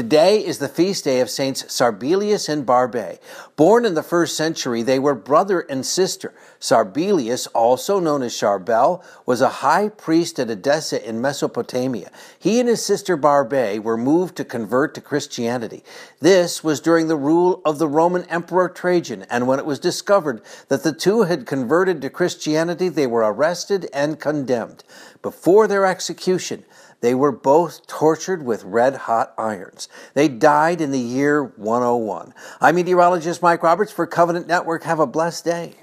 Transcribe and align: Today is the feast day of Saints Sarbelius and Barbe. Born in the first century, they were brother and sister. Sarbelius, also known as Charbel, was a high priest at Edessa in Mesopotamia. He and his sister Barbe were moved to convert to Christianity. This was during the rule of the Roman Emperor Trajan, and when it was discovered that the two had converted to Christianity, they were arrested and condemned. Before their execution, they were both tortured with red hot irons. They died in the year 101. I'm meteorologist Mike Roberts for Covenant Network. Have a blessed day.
Today 0.00 0.42
is 0.42 0.56
the 0.56 0.66
feast 0.66 1.04
day 1.04 1.20
of 1.20 1.28
Saints 1.28 1.62
Sarbelius 1.64 2.48
and 2.48 2.64
Barbe. 2.64 3.18
Born 3.54 3.84
in 3.84 3.92
the 3.92 4.02
first 4.02 4.34
century, 4.34 4.82
they 4.82 4.98
were 4.98 5.14
brother 5.14 5.60
and 5.60 5.84
sister. 5.84 6.32
Sarbelius, 6.58 7.46
also 7.54 8.00
known 8.00 8.22
as 8.22 8.32
Charbel, 8.32 9.04
was 9.26 9.42
a 9.42 9.60
high 9.60 9.90
priest 9.90 10.40
at 10.40 10.48
Edessa 10.48 11.06
in 11.06 11.20
Mesopotamia. 11.20 12.10
He 12.38 12.58
and 12.60 12.66
his 12.66 12.82
sister 12.82 13.14
Barbe 13.14 13.78
were 13.84 13.98
moved 13.98 14.36
to 14.36 14.44
convert 14.46 14.94
to 14.94 15.02
Christianity. 15.02 15.84
This 16.18 16.64
was 16.64 16.80
during 16.80 17.08
the 17.08 17.16
rule 17.16 17.60
of 17.66 17.78
the 17.78 17.86
Roman 17.88 18.24
Emperor 18.24 18.70
Trajan, 18.70 19.26
and 19.28 19.46
when 19.46 19.58
it 19.58 19.66
was 19.66 19.78
discovered 19.78 20.40
that 20.68 20.82
the 20.82 20.94
two 20.94 21.24
had 21.24 21.44
converted 21.44 22.00
to 22.00 22.08
Christianity, 22.08 22.88
they 22.88 23.06
were 23.06 23.30
arrested 23.30 23.86
and 23.92 24.18
condemned. 24.18 24.82
Before 25.20 25.68
their 25.68 25.84
execution, 25.84 26.64
they 27.00 27.14
were 27.14 27.32
both 27.32 27.86
tortured 27.86 28.44
with 28.44 28.62
red 28.62 28.94
hot 28.96 29.32
irons. 29.38 29.88
They 30.14 30.28
died 30.28 30.80
in 30.80 30.90
the 30.90 30.98
year 30.98 31.42
101. 31.42 32.34
I'm 32.60 32.74
meteorologist 32.74 33.42
Mike 33.42 33.62
Roberts 33.62 33.92
for 33.92 34.06
Covenant 34.06 34.46
Network. 34.46 34.84
Have 34.84 35.00
a 35.00 35.06
blessed 35.06 35.44
day. 35.44 35.74